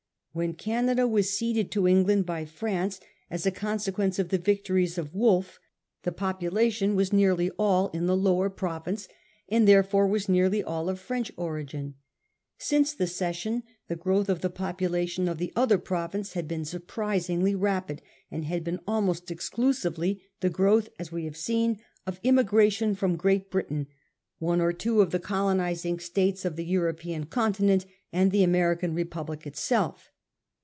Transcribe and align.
When 0.33 0.53
Canada 0.53 1.09
was 1.09 1.29
ceded 1.37 1.71
to 1.71 1.89
England 1.89 2.25
by 2.25 2.45
France, 2.45 3.01
as 3.29 3.45
a 3.45 3.51
consequence 3.51 4.17
of 4.17 4.29
the 4.29 4.37
victories 4.37 4.97
of 4.97 5.13
Wolfe, 5.13 5.59
the 6.03 6.13
population 6.13 6.95
was 6.95 7.11
nearly 7.11 7.49
all 7.59 7.89
in 7.89 8.05
the 8.05 8.15
lower 8.15 8.49
province, 8.49 9.09
and 9.49 9.67
therefore 9.67 10.07
was 10.07 10.29
nearly 10.29 10.63
all 10.63 10.87
of 10.87 11.01
French 11.01 11.33
origin. 11.35 11.95
Since 12.57 12.93
the 12.93 13.07
cession 13.07 13.63
the 13.89 13.97
growth 13.97 14.29
of 14.29 14.39
the 14.39 14.49
popula 14.49 15.05
tion 15.09 15.27
of 15.27 15.37
the 15.37 15.51
other 15.53 15.77
province 15.77 16.31
had 16.31 16.47
been 16.47 16.63
surprisingly 16.63 17.53
rapid, 17.53 18.01
and 18.31 18.45
had 18.45 18.63
been 18.63 18.79
almost 18.87 19.31
exclusively 19.31 20.23
the 20.39 20.49
growth, 20.49 20.87
as 20.97 21.11
we 21.11 21.25
have 21.25 21.35
seen, 21.35 21.77
of 22.07 22.21
immigration 22.23 22.95
from 22.95 23.17
Great 23.17 23.51
Britain, 23.51 23.87
one 24.39 24.61
or 24.61 24.71
two 24.71 25.01
of 25.01 25.11
the 25.11 25.19
colonising 25.19 25.99
states 25.99 26.45
of 26.45 26.55
the 26.55 26.63
European 26.63 27.25
conti 27.25 27.65
nent, 27.65 27.85
and 28.13 28.31
the 28.31 28.43
Am 28.45 28.53
erican 28.53 28.95
Republic 28.95 29.45
itself. 29.45 30.07